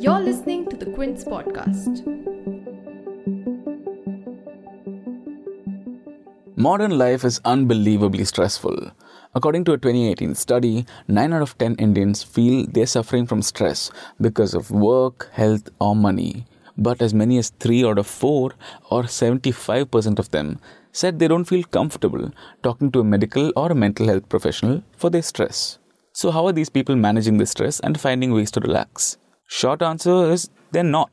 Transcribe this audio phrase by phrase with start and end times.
[0.00, 2.00] You're listening to the Quince podcast.
[6.56, 8.92] Modern life is unbelievably stressful.
[9.34, 13.90] According to a 2018 study, 9 out of 10 Indians feel they're suffering from stress
[14.20, 16.46] because of work, health, or money.
[16.78, 18.52] But as many as 3 out of 4,
[18.90, 20.58] or 75% of them,
[20.92, 22.30] said they don't feel comfortable
[22.62, 25.77] talking to a medical or a mental health professional for their stress.
[26.18, 29.18] So, how are these people managing the stress and finding ways to relax?
[29.46, 31.12] Short answer is they're not.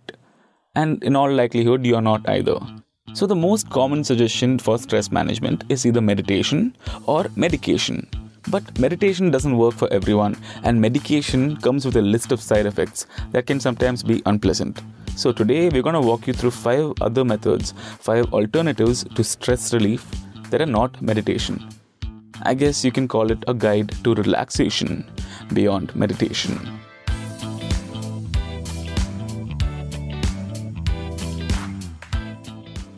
[0.75, 2.57] And in all likelihood, you're not either.
[3.13, 8.09] So, the most common suggestion for stress management is either meditation or medication.
[8.47, 13.05] But meditation doesn't work for everyone, and medication comes with a list of side effects
[13.29, 14.81] that can sometimes be unpleasant.
[15.15, 19.71] So, today we're going to walk you through five other methods, five alternatives to stress
[19.71, 20.03] relief
[20.49, 21.63] that are not meditation.
[22.43, 25.09] I guess you can call it a guide to relaxation
[25.53, 26.59] beyond meditation.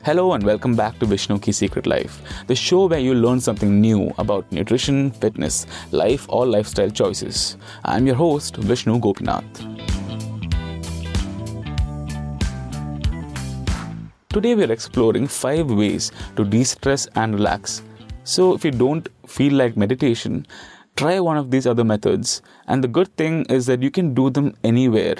[0.03, 3.79] Hello and welcome back to Vishnu Ki Secret Life, the show where you learn something
[3.79, 7.57] new about nutrition, fitness, life, or lifestyle choices.
[7.83, 9.43] I'm your host, Vishnu Gopinath.
[14.29, 17.81] Today we're exploring five ways to de stress and relax.
[18.27, 20.45] So, if you don't feel like meditation,
[20.97, 22.41] try one of these other methods.
[22.67, 25.15] And the good thing is that you can do them anywhere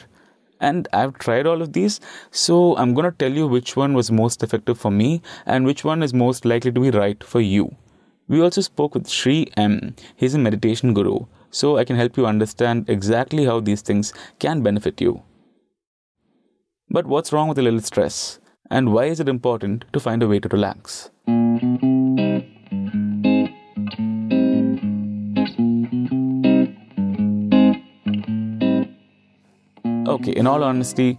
[0.60, 2.02] and I've tried all of these.
[2.32, 6.04] So I'm to tell you which one was most effective for me and which one
[6.04, 7.76] is most likely to be right for you.
[8.28, 9.96] We also spoke with Sri M.
[10.18, 14.64] He's a meditation guru, so I can help you understand exactly how these things can
[14.64, 15.22] benefit you.
[16.90, 18.40] But what's wrong with a little stress?
[18.70, 21.10] And why is it important to find a way to relax?
[30.08, 31.18] Okay, in all honesty,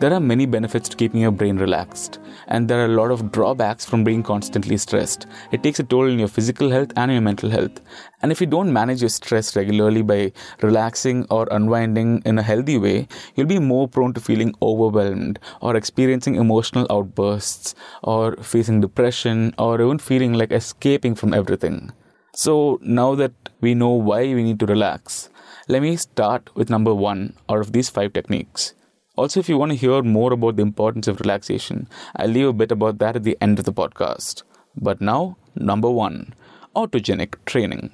[0.00, 3.30] there are many benefits to keeping your brain relaxed, and there are a lot of
[3.30, 5.26] drawbacks from being constantly stressed.
[5.52, 7.82] It takes a toll on your physical health and your mental health.
[8.22, 10.32] And if you don't manage your stress regularly by
[10.62, 15.76] relaxing or unwinding in a healthy way, you'll be more prone to feeling overwhelmed or
[15.76, 21.92] experiencing emotional outbursts or facing depression or even feeling like escaping from everything.
[22.34, 25.28] So now that we know why we need to relax,
[25.68, 28.72] let me start with number one out of these five techniques.
[29.20, 31.86] Also, if you want to hear more about the importance of relaxation,
[32.16, 34.44] I'll leave a bit about that at the end of the podcast.
[34.74, 36.32] But now, number one
[36.74, 37.90] autogenic training.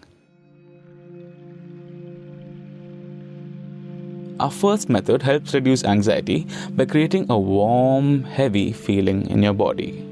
[4.38, 10.06] Our first method helps reduce anxiety by creating a warm, heavy feeling in your body.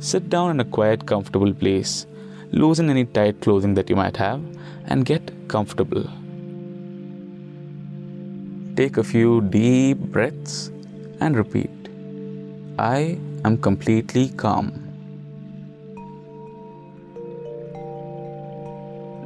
[0.00, 2.06] Sit down in a quiet, comfortable place,
[2.50, 4.42] loosen any tight clothing that you might have,
[4.86, 6.10] and get comfortable.
[8.76, 10.72] Take a few deep breaths
[11.20, 11.70] and repeat
[12.76, 14.72] I am completely calm.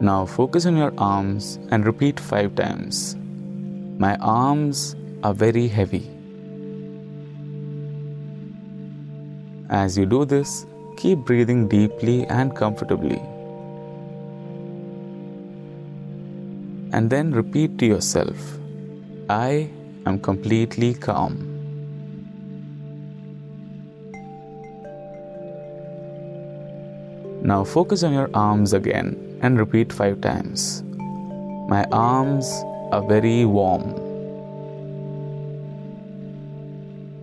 [0.03, 3.17] Now focus on your arms and repeat five times.
[3.99, 6.11] My arms are very heavy.
[9.71, 10.67] As you do this,
[10.99, 13.23] keep breathing deeply and comfortably.
[16.93, 18.59] And then repeat to yourself
[19.31, 19.69] I
[20.07, 21.35] am completely calm.
[27.43, 30.83] Now focus on your arms again and repeat five times.
[31.69, 32.49] My arms
[32.91, 33.93] are very warm.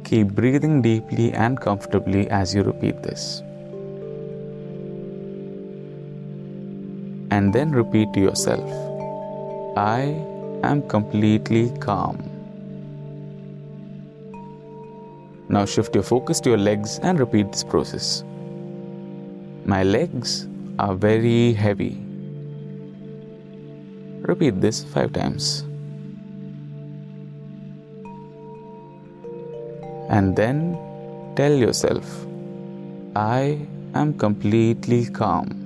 [0.04, 3.42] Keep breathing deeply and comfortably as you repeat this.
[7.32, 8.70] And then repeat to yourself
[9.76, 10.35] I
[10.72, 12.18] am completely calm.
[15.48, 18.24] Now shift your focus to your legs and repeat this process.
[19.66, 20.48] My legs
[20.80, 21.98] are very heavy.
[24.22, 25.62] Repeat this five times.
[30.10, 30.78] And then
[31.36, 32.26] tell yourself,
[33.16, 33.60] I
[33.94, 35.62] am completely calm.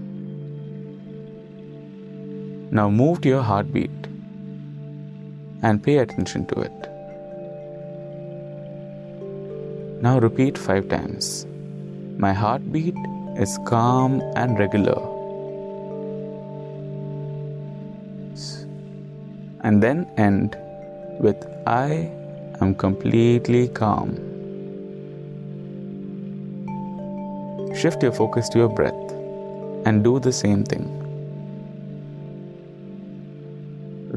[2.71, 3.98] Now move to your heartbeat
[5.61, 6.89] and pay attention to it.
[10.01, 11.45] Now repeat five times.
[12.17, 12.95] My heartbeat
[13.37, 14.99] is calm and regular.
[19.61, 20.55] And then end
[21.19, 22.09] with I
[22.61, 24.15] am completely calm.
[27.75, 29.11] Shift your focus to your breath
[29.85, 30.98] and do the same thing.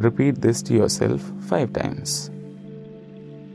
[0.03, 2.31] Repeat this to yourself five times.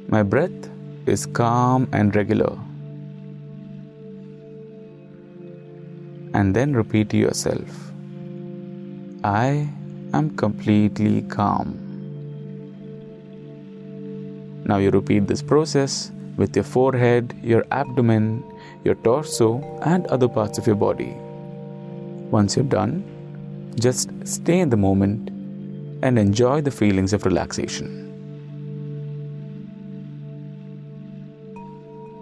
[0.07, 0.69] My breath
[1.05, 2.57] is calm and regular.
[6.33, 7.91] And then repeat to yourself
[9.23, 9.69] I
[10.13, 11.83] am completely calm.
[14.65, 18.43] Now you repeat this process with your forehead, your abdomen,
[18.83, 21.15] your torso, and other parts of your body.
[22.31, 23.03] Once you're done,
[23.79, 25.31] just stay in the moment
[26.01, 28.03] and enjoy the feelings of relaxation.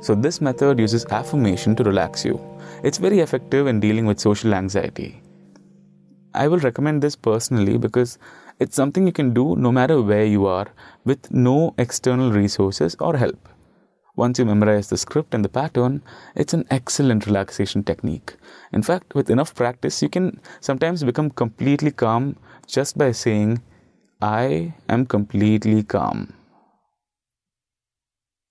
[0.01, 2.39] So, this method uses affirmation to relax you.
[2.83, 5.21] It's very effective in dealing with social anxiety.
[6.35, 8.19] I will recommend this personally because
[8.59, 10.67] it's something you can do no matter where you are
[11.05, 13.49] with no external resources or help.
[14.15, 16.01] Once you memorize the script and the pattern,
[16.35, 18.35] it's an excellent relaxation technique.
[18.71, 23.61] In fact, with enough practice, you can sometimes become completely calm just by saying,
[24.21, 26.33] I am completely calm.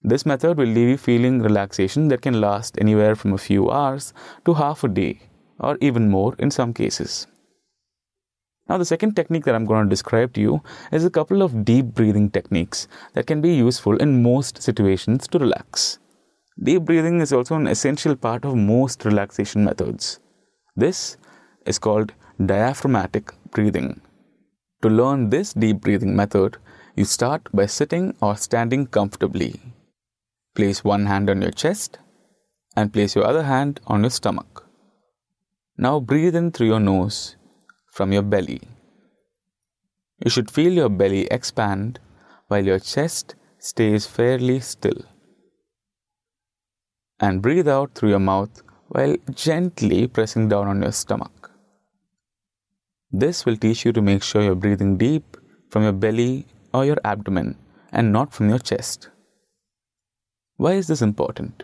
[0.02, 4.12] This method will leave you feeling relaxation that can last anywhere from a few hours
[4.44, 5.20] to half a day,
[5.58, 7.26] or even more in some cases.
[8.68, 11.64] Now, the second technique that I'm going to describe to you is a couple of
[11.64, 15.98] deep breathing techniques that can be useful in most situations to relax.
[16.62, 20.18] Deep breathing is also an essential part of most relaxation methods.
[20.76, 21.18] This
[21.66, 22.12] is called
[22.44, 24.00] diaphragmatic breathing.
[24.82, 26.56] To learn this deep breathing method,
[26.96, 29.60] you start by sitting or standing comfortably.
[30.54, 31.98] Place one hand on your chest
[32.76, 34.66] and place your other hand on your stomach.
[35.76, 37.36] Now breathe in through your nose
[37.96, 38.60] from your belly.
[40.24, 42.00] You should feel your belly expand
[42.48, 45.00] while your chest stays fairly still.
[47.20, 51.50] And breathe out through your mouth while gently pressing down on your stomach.
[53.10, 55.36] This will teach you to make sure you're breathing deep
[55.70, 57.56] from your belly or your abdomen
[57.92, 59.08] and not from your chest.
[60.56, 61.62] Why is this important?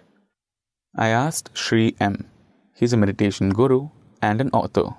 [0.96, 2.26] I asked Sri M.
[2.76, 3.88] He's a meditation guru
[4.22, 4.94] and an author.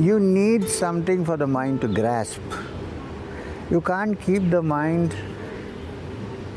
[0.00, 2.40] You need something for the mind to grasp.
[3.70, 5.14] You can't keep the mind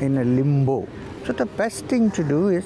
[0.00, 0.88] in a limbo.
[1.26, 2.64] So, the best thing to do is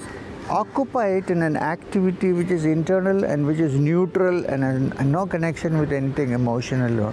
[0.48, 5.26] occupy it in an activity which is internal and which is neutral and, and no
[5.26, 7.12] connection with anything emotional.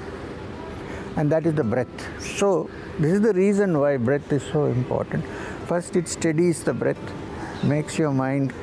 [1.18, 2.22] And that is the breath.
[2.22, 2.70] So,
[3.00, 5.26] this is the reason why breath is so important.
[5.66, 7.14] First, it steadies the breath,
[7.64, 8.54] makes your mind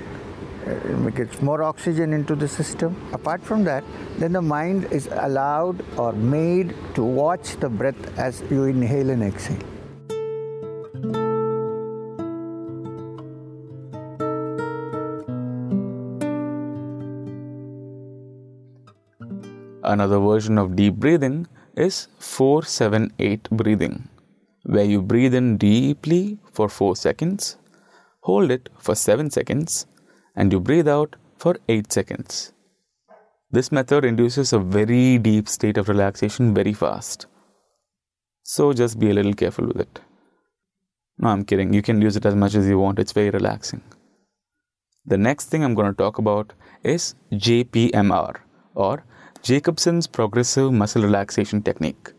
[0.66, 2.96] uh, gets more oxygen into the system.
[3.12, 3.84] Apart from that,
[4.18, 9.22] then the mind is allowed or made to watch the breath as you inhale and
[9.22, 9.58] exhale.
[19.84, 24.08] Another version of deep breathing is 478 breathing,
[24.62, 27.56] where you breathe in deeply for 4 seconds,
[28.20, 29.86] hold it for 7 seconds,
[30.34, 32.52] and you breathe out for 8 seconds.
[33.50, 37.26] This method induces a very deep state of relaxation very fast.
[38.42, 40.00] So just be a little careful with it.
[41.18, 41.72] No, I'm kidding.
[41.72, 43.82] You can use it as much as you want, it's very relaxing.
[45.04, 46.52] The next thing I'm going to talk about
[46.82, 48.36] is JPMR
[48.74, 49.04] or
[49.42, 52.12] Jacobson's Progressive Muscle Relaxation Technique.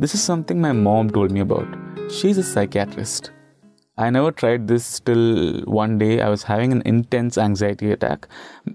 [0.00, 1.66] This is something my mom told me about.
[2.08, 3.32] She's a psychiatrist.
[3.96, 8.28] I never tried this till one day I was having an intense anxiety attack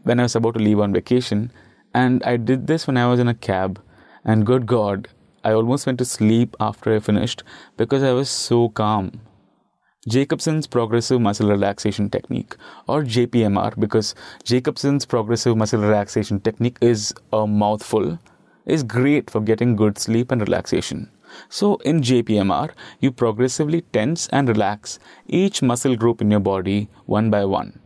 [0.03, 1.50] when I was about to leave on vacation.
[1.94, 3.82] And I did this when I was in a cab.
[4.25, 5.08] And good God,
[5.46, 7.42] I almost went to sleep after I finished
[7.77, 9.22] because I was so calm.
[10.06, 12.58] Jacobson's Progressive Muscle Relaxation Technique,
[12.89, 14.13] or JPMR, because
[14.44, 18.20] Jacobson's Progressive Muscle Relaxation Technique is a mouthful,
[18.65, 21.10] is great for getting good sleep and relaxation.
[21.50, 27.29] So, in JPMR, you progressively tense and relax each muscle group in your body one
[27.29, 27.79] by one.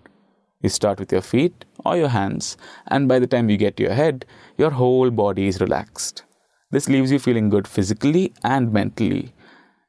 [0.62, 2.58] You start with your feet or your hands,
[2.88, 4.26] and by the time you get to your head,
[4.58, 6.24] your whole body is relaxed.
[6.72, 9.34] This leaves you feeling good physically and mentally.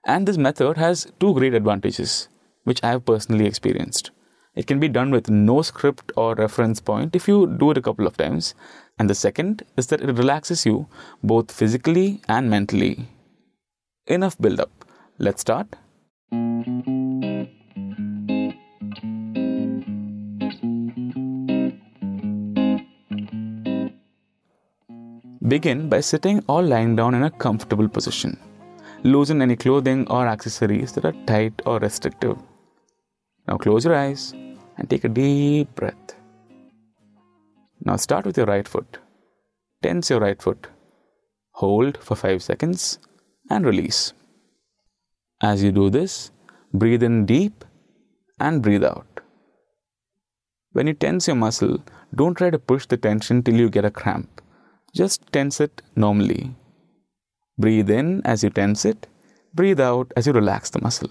[0.06, 2.28] And this method has two great advantages,
[2.64, 4.12] which I have personally experienced.
[4.58, 7.80] It can be done with no script or reference point if you do it a
[7.80, 8.56] couple of times.
[8.98, 10.88] And the second is that it relaxes you
[11.22, 13.06] both physically and mentally.
[14.08, 14.84] Enough build up.
[15.18, 15.76] Let's start.
[25.46, 28.36] Begin by sitting or lying down in a comfortable position.
[29.04, 32.36] Loosen any clothing or accessories that are tight or restrictive.
[33.46, 34.34] Now close your eyes
[34.78, 36.14] and take a deep breath.
[37.84, 38.98] Now start with your right foot.
[39.82, 40.68] Tense your right foot.
[41.52, 42.98] Hold for 5 seconds
[43.50, 44.12] and release.
[45.40, 46.30] As you do this,
[46.72, 47.64] breathe in deep
[48.40, 49.20] and breathe out.
[50.72, 51.78] When you tense your muscle,
[52.14, 54.40] don't try to push the tension till you get a cramp.
[54.94, 56.54] Just tense it normally.
[57.58, 59.08] Breathe in as you tense it,
[59.54, 61.10] breathe out as you relax the muscle.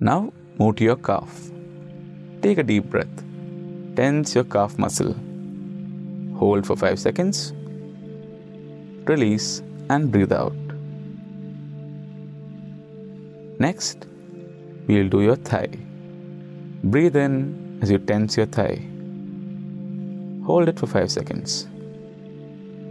[0.00, 1.50] Now move to your calf.
[2.42, 3.22] Take a deep breath.
[3.96, 5.14] Tense your calf muscle.
[6.38, 7.52] Hold for 5 seconds.
[9.04, 10.54] Release and breathe out.
[13.58, 14.06] Next,
[14.86, 15.68] we'll do your thigh.
[16.82, 18.80] Breathe in as you tense your thigh.
[20.46, 21.68] Hold it for 5 seconds.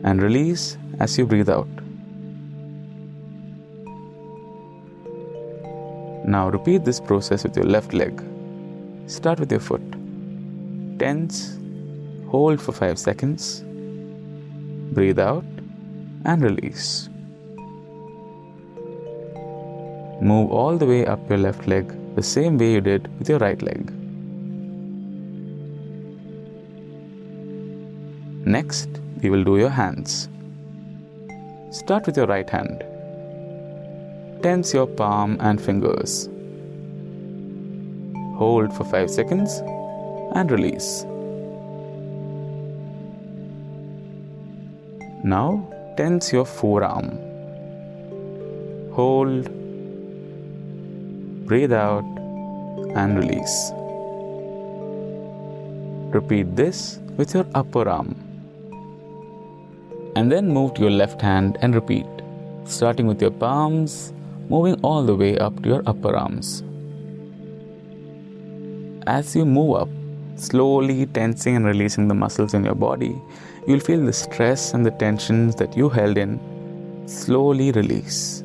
[0.03, 1.68] And release as you breathe out.
[6.24, 8.22] Now repeat this process with your left leg.
[9.10, 9.82] Start with your foot.
[11.00, 11.58] Tense,
[12.28, 13.63] hold for 5 seconds,
[14.94, 15.44] breathe out,
[16.25, 17.10] and release.
[20.22, 23.39] Move all the way up your left leg the same way you did with your
[23.39, 23.92] right leg.
[28.46, 28.89] Next,
[29.24, 30.30] we will do your hands.
[31.72, 32.84] Start with your right hand.
[34.44, 36.30] Tense your palm and fingers.
[38.39, 39.62] Hold for 5 seconds
[40.34, 41.05] and release.
[45.24, 45.48] Now,
[45.98, 47.08] tense your forearm.
[48.93, 49.50] Hold
[51.50, 52.05] breathe out,
[52.96, 53.58] and release.
[56.13, 58.15] Repeat this with your upper arm.
[60.15, 62.05] And then move to your left hand and repeat,
[62.65, 64.13] starting with your palms,
[64.48, 66.62] moving all the way up to your upper arms.
[69.10, 69.89] As you move up,
[70.36, 73.20] slowly tensing and releasing the muscles in your body,
[73.68, 76.39] you'll feel the stress and the tensions that you held in
[77.08, 78.44] slowly release.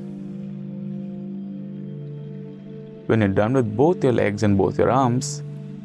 [3.09, 5.43] When you're done with both your legs and both your arms,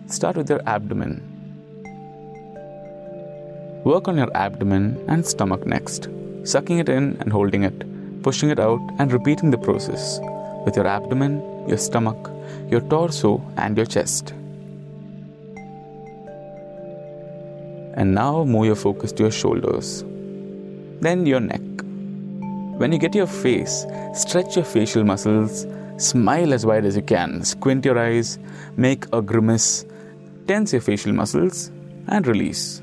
[0.08, 1.14] start with your abdomen.
[3.84, 6.08] Work on your abdomen and stomach next,
[6.46, 10.20] sucking it in and holding it, pushing it out and repeating the process
[10.66, 12.32] with your abdomen, your stomach,
[12.70, 14.34] your torso, and your chest.
[18.00, 20.04] And now move your focus to your shoulders,
[21.02, 21.62] then your neck.
[22.80, 25.68] When you get your face, stretch your facial muscles
[26.00, 28.40] Smile as wide as you can, squint your eyes,
[28.78, 29.86] make a grimace,
[30.48, 31.72] tense your facial muscles,
[32.08, 32.82] and release.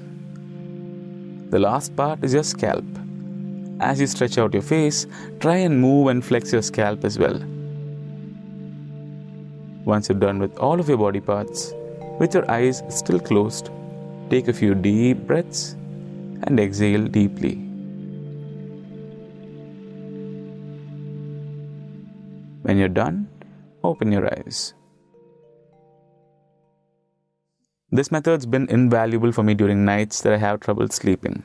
[1.48, 2.84] The last part is your scalp.
[3.80, 5.06] As you stretch out your face,
[5.40, 7.40] try and move and flex your scalp as well.
[9.86, 11.72] Once you're done with all of your body parts,
[12.18, 13.70] with your eyes still closed,
[14.30, 15.72] take a few deep breaths
[16.42, 17.54] and exhale deeply.
[22.62, 23.28] When you're done,
[23.84, 24.74] open your eyes.
[27.92, 31.44] This method's been invaluable for me during nights that I have trouble sleeping.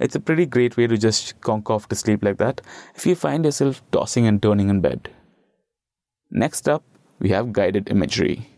[0.00, 2.62] It's a pretty great way to just conk off to sleep like that
[2.94, 5.10] if you find yourself tossing and turning in bed.
[6.30, 6.82] Next up,
[7.18, 8.48] we have guided imagery.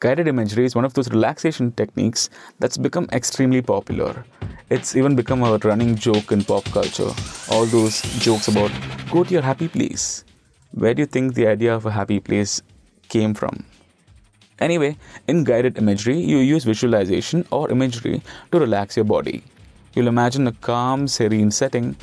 [0.00, 4.24] Guided imagery is one of those relaxation techniques that's become extremely popular.
[4.70, 7.10] It's even become a running joke in pop culture.
[7.50, 8.72] All those jokes about
[9.10, 10.24] go to your happy place,
[10.72, 12.62] where do you think the idea of a happy place
[13.10, 13.62] came from?
[14.58, 14.96] Anyway,
[15.28, 19.44] in guided imagery, you use visualization or imagery to relax your body.
[19.94, 21.94] You'll imagine a calm, serene setting,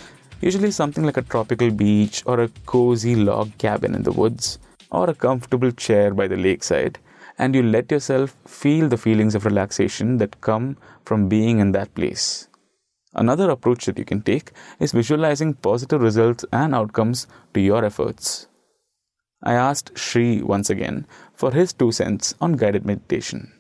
[0.42, 4.60] usually something like a tropical beach or a cozy log cabin in the woods
[4.92, 7.00] or a comfortable chair by the lakeside,
[7.38, 11.94] and you let yourself feel the feelings of relaxation that come from being in that
[11.96, 12.48] place.
[13.14, 18.48] Another approach that you can take is visualizing positive results and outcomes to your efforts.
[19.44, 23.54] I asked Sri once again for his two cents on guided meditation.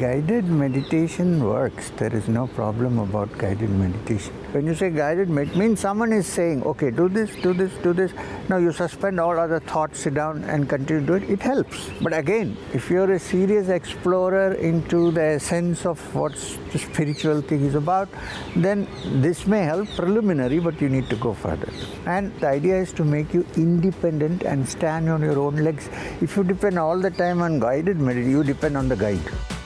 [0.00, 1.90] Guided meditation works.
[1.98, 4.32] There is no problem about guided meditation.
[4.52, 7.92] When you say guided med, means someone is saying, okay, do this, do this, do
[7.92, 8.12] this.
[8.48, 11.30] Now you suspend all other thoughts, sit down and continue to do it.
[11.30, 11.90] It helps.
[12.00, 16.32] But again, if you're a serious explorer into the essence of what
[16.72, 18.08] the spiritual thing is about,
[18.56, 18.88] then
[19.26, 21.70] this may help preliminary, but you need to go further.
[22.06, 25.90] And the idea is to make you independent and stand on your own legs.
[26.22, 29.59] If you depend all the time on guided meditation, you depend on the guide.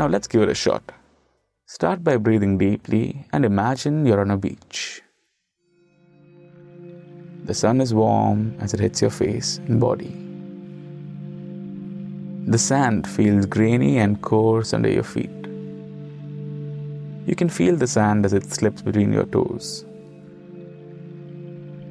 [0.00, 0.92] Now let's give it a shot.
[1.66, 5.02] Start by breathing deeply and imagine you're on a beach.
[7.44, 10.16] The sun is warm as it hits your face and body.
[12.50, 15.28] The sand feels grainy and coarse under your feet.
[17.26, 19.84] You can feel the sand as it slips between your toes.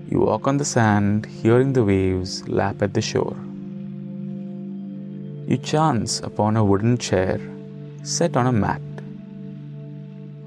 [0.07, 3.37] You walk on the sand, hearing the waves lap at the shore.
[5.47, 7.39] You chance upon a wooden chair
[8.03, 8.81] set on a mat.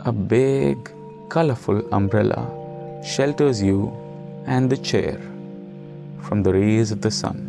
[0.00, 0.90] A big,
[1.28, 2.50] colorful umbrella
[3.04, 3.92] shelters you
[4.47, 5.21] and the chair
[6.23, 7.49] from the rays of the sun.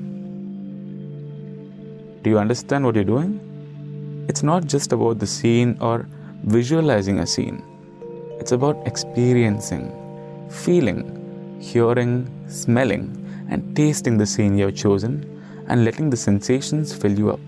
[2.21, 4.25] Do you understand what you're doing?
[4.27, 6.07] It's not just about the scene or
[6.43, 7.63] visualizing a scene,
[8.39, 9.91] it's about experiencing,
[10.49, 13.19] feeling, hearing, smelling,
[13.49, 15.13] and tasting the scene you have chosen
[15.67, 17.39] and letting the sensations fill you up.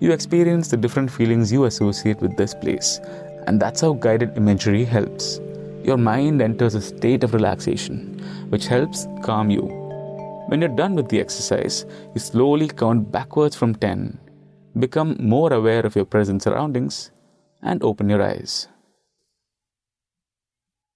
[0.00, 3.00] You experience the different feelings you associate with this place,
[3.46, 5.40] and that's how guided imagery helps
[5.84, 8.18] your mind enters a state of relaxation,
[8.50, 9.62] which helps calm you.
[10.48, 14.18] When you're done with the exercise, you slowly count backwards from 10,
[14.78, 17.12] become more aware of your present surroundings,
[17.62, 18.68] and open your eyes.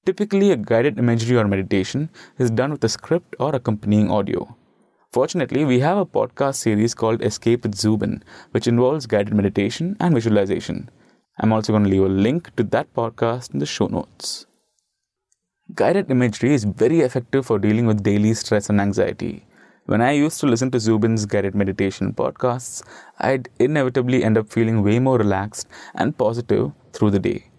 [0.05, 4.55] Typically, a guided imagery or meditation is done with a script or accompanying audio.
[5.15, 10.13] Fortunately, we have a podcast series called Escape with Zubin, which involves guided meditation and
[10.13, 10.91] visualization.
[11.39, 14.47] I'm also going to leave a link to that podcast in the show notes.
[15.73, 19.47] Guided imagery is very effective for dealing with daily stress and anxiety.
[19.87, 22.83] When I used to listen to Zubin's guided meditation podcasts,
[23.21, 27.53] I'd inevitably end up feeling way more relaxed and positive through the day.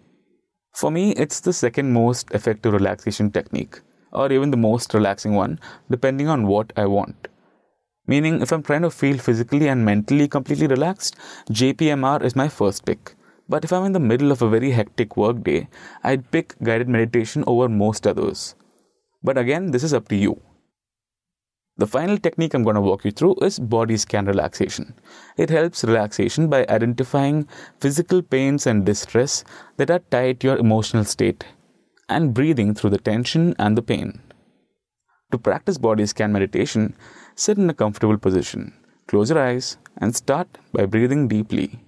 [0.74, 3.80] For me, it's the second most effective relaxation technique,
[4.12, 5.58] or even the most relaxing one,
[5.90, 7.30] depending on what I want.
[8.08, 11.16] Meaning, if I'm trying to feel physically and mentally completely relaxed,
[11.50, 13.16] JPMR is my first pick.
[13.50, 15.68] But if I'm in the middle of a very hectic workday,
[16.03, 18.56] I'd pick guided meditation over most others.
[19.24, 20.42] But again, this is up to you.
[21.77, 24.94] The final technique I'm going to walk you through is body scan relaxation.
[25.36, 27.50] It helps relaxation by identifying
[27.82, 29.44] physical pains and distress
[29.75, 31.44] that are tied to your emotional state
[32.08, 34.22] and breathing through the tension and the pain.
[35.32, 36.96] To practice body scan meditation,
[37.38, 38.74] sit in a comfortable position,
[39.08, 41.80] close your eyes, and start by breathing deeply.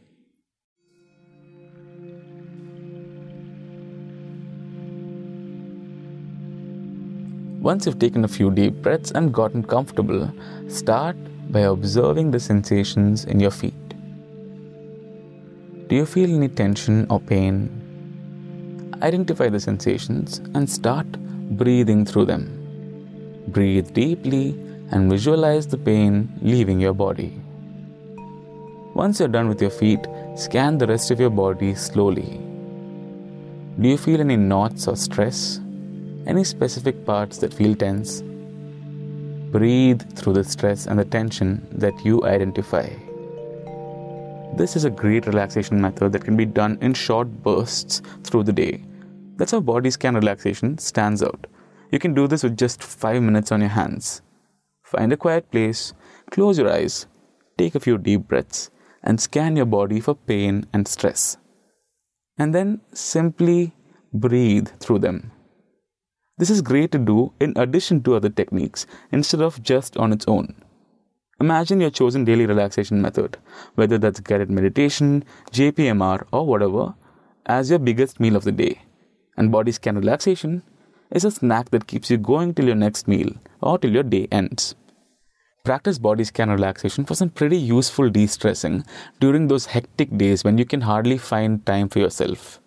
[7.62, 10.30] Once you've taken a few deep breaths and gotten comfortable,
[10.68, 11.16] start
[11.50, 13.74] by observing the sensations in your feet.
[15.88, 17.72] Do you feel any tension or pain?
[19.02, 21.08] Identify the sensations and start
[21.56, 23.46] breathing through them.
[23.48, 27.40] Breathe deeply and visualize the pain leaving your body.
[28.94, 32.40] Once you're done with your feet, scan the rest of your body slowly.
[33.80, 35.60] Do you feel any knots or stress?
[36.26, 38.24] Any specific parts that feel tense?
[39.52, 42.90] Breathe through the stress and the tension that you identify.
[44.56, 48.54] This is a great relaxation method that can be done in short bursts through the
[48.54, 48.84] day.
[49.36, 51.46] That's how body scan relaxation stands out.
[51.92, 54.24] You can do this with just 5 minutes on your hands.
[54.88, 55.94] Find a quiet place,
[56.32, 57.08] close your eyes,
[57.58, 58.72] take a few deep breaths,
[59.04, 61.38] and scan your body for pain and stress.
[62.38, 63.74] And then simply
[64.14, 65.34] breathe through them.
[66.38, 70.26] This is great to do in addition to other techniques instead of just on its
[70.26, 70.56] own.
[71.42, 73.38] Imagine your chosen daily relaxation method,
[73.76, 76.96] whether that's guided meditation, JPMR, or whatever,
[77.46, 78.82] as your biggest meal of the day.
[79.36, 80.64] And body scan relaxation
[81.12, 83.30] is a snack that keeps you going till your next meal
[83.62, 84.76] or till your day ends.
[85.64, 88.86] Practice body scan relaxation for some pretty useful de stressing
[89.20, 92.60] during those hectic days when you can hardly find time for yourself.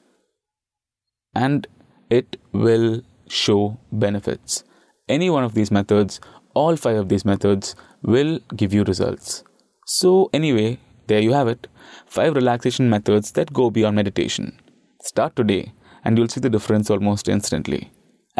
[1.34, 1.66] And
[2.10, 4.64] it will show benefits.
[5.08, 6.20] Any one of these methods,
[6.54, 9.44] all five of these methods, will give you results.
[9.86, 11.68] So, anyway, there you have it
[12.06, 14.58] five relaxation methods that go beyond meditation.
[15.02, 15.72] Start today,
[16.04, 17.90] and you'll see the difference almost instantly.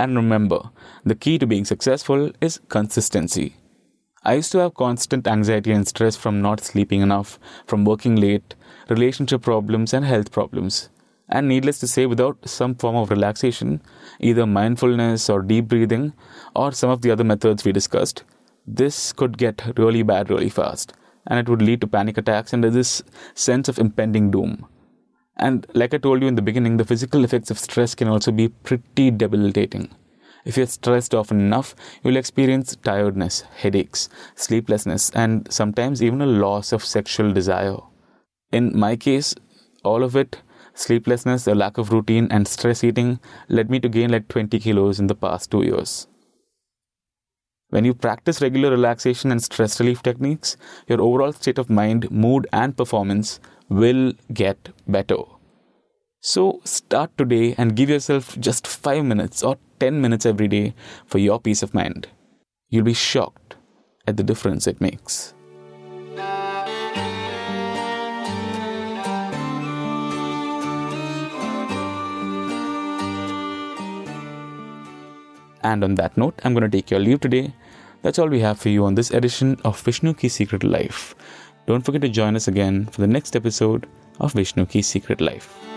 [0.01, 0.71] And remember,
[1.05, 3.57] the key to being successful is consistency.
[4.25, 8.55] I used to have constant anxiety and stress from not sleeping enough, from working late,
[8.89, 10.89] relationship problems, and health problems.
[11.29, 13.83] And needless to say, without some form of relaxation,
[14.21, 16.15] either mindfulness or deep breathing,
[16.57, 18.25] or some of the other methods we discussed,
[18.67, 20.95] this could get really bad really fast.
[21.27, 23.03] And it would lead to panic attacks and this
[23.35, 24.67] sense of impending doom.
[25.41, 28.31] And like I told you in the beginning, the physical effects of stress can also
[28.31, 29.89] be pretty debilitating.
[30.45, 31.75] If you're stressed often enough,
[32.05, 37.79] you'll experience tiredness, headaches, sleeplessness, and sometimes even a loss of sexual desire.
[38.53, 39.35] In my case,
[39.83, 40.43] all of it
[40.75, 45.01] sleeplessness, a lack of routine, and stress eating led me to gain like 20 kilos
[45.01, 46.07] in the past two years.
[47.71, 52.47] When you practice regular relaxation and stress relief techniques, your overall state of mind, mood,
[52.53, 55.23] and performance will get better.
[56.21, 60.75] So start today and give yourself just 5 minutes or 10 minutes every day
[61.07, 62.09] for your peace of mind.
[62.69, 63.57] You'll be shocked
[64.07, 65.35] at the difference it makes.
[75.63, 77.55] And on that note, I'm going to take your leave today.
[78.03, 81.15] That's all we have for you on this edition of Vishnu Ki Secret Life.
[81.71, 83.87] Don't forget to join us again for the next episode
[84.19, 85.70] of Vishnu Ki Secret Life.